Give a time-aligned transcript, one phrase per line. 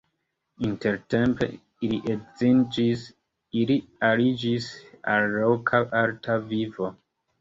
[0.67, 1.49] Intertempe
[1.91, 3.03] li edziĝis,
[3.65, 3.77] ili
[4.11, 4.71] aliĝis
[5.17, 6.91] al la loka arta vivo.